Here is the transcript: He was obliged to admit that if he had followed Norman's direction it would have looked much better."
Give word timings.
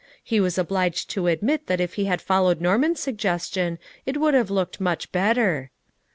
He 0.23 0.39
was 0.39 0.57
obliged 0.57 1.11
to 1.11 1.27
admit 1.27 1.67
that 1.67 1.79
if 1.79 1.93
he 1.93 2.05
had 2.05 2.23
followed 2.23 2.59
Norman's 2.59 3.05
direction 3.05 3.77
it 4.03 4.17
would 4.17 4.33
have 4.33 4.49
looked 4.49 4.81
much 4.81 5.11
better." 5.11 5.69